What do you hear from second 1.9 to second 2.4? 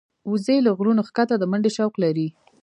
لري